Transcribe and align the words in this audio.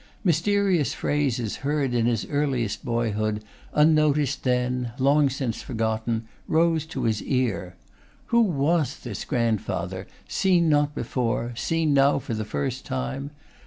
Mysterious 0.23 0.95
phrases 0.95 1.57
heard 1.57 1.93
in 1.93 2.07
his 2.07 2.25
earliest 2.25 2.83
boyhood, 2.83 3.43
unnoticed 3.71 4.43
then, 4.43 4.93
long 4.97 5.29
since 5.29 5.61
forgotten, 5.61 6.27
rose 6.47 6.87
to 6.87 7.03
his 7.03 7.21
ear. 7.21 7.75
Who 8.33 8.41
was 8.41 8.97
this 9.01 9.23
grandfather, 9.25 10.07
seen 10.27 10.69
not 10.69 10.95
before, 10.95 11.53
seen 11.55 11.93
now 11.93 12.17
for 12.17 12.33
the 12.33 12.43
first 12.45 12.83
time? 12.83 13.29